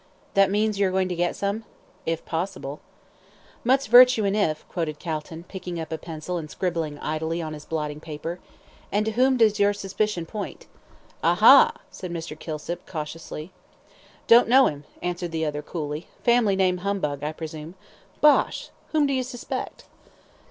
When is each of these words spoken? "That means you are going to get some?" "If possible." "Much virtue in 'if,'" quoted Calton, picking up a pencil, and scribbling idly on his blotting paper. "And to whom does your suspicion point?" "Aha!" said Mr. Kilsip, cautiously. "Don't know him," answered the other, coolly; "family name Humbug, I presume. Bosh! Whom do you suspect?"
"That 0.33 0.49
means 0.49 0.79
you 0.79 0.87
are 0.87 0.91
going 0.91 1.09
to 1.09 1.15
get 1.15 1.35
some?" 1.35 1.63
"If 2.07 2.25
possible." 2.25 2.79
"Much 3.63 3.85
virtue 3.87 4.25
in 4.25 4.33
'if,'" 4.33 4.67
quoted 4.67 4.97
Calton, 4.97 5.43
picking 5.43 5.79
up 5.79 5.91
a 5.91 5.97
pencil, 5.99 6.37
and 6.39 6.49
scribbling 6.49 6.97
idly 6.97 7.39
on 7.39 7.53
his 7.53 7.65
blotting 7.65 7.99
paper. 7.99 8.39
"And 8.91 9.05
to 9.05 9.11
whom 9.11 9.37
does 9.37 9.59
your 9.59 9.73
suspicion 9.73 10.25
point?" 10.25 10.65
"Aha!" 11.23 11.73
said 11.91 12.11
Mr. 12.11 12.35
Kilsip, 12.39 12.87
cautiously. 12.87 13.51
"Don't 14.25 14.49
know 14.49 14.65
him," 14.65 14.85
answered 15.03 15.31
the 15.31 15.45
other, 15.45 15.61
coolly; 15.61 16.07
"family 16.23 16.55
name 16.55 16.77
Humbug, 16.79 17.23
I 17.23 17.31
presume. 17.31 17.75
Bosh! 18.21 18.71
Whom 18.93 19.05
do 19.05 19.13
you 19.13 19.21
suspect?" 19.21 19.83